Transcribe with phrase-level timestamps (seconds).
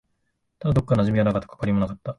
[0.59, 1.47] ただ、どこか馴染みがなかった。
[1.47, 2.09] 関わりもなかった。